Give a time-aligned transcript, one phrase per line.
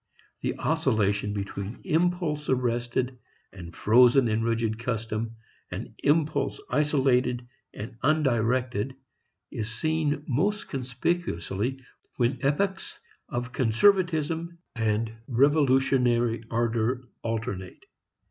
[0.41, 3.19] The oscillation between impulse arrested
[3.53, 5.35] and frozen in rigid custom
[5.69, 8.95] and impulse isolated and undirected
[9.51, 11.85] is seen most conspicuously
[12.15, 17.85] when epochs of conservatism and revolutionary ardor alternate.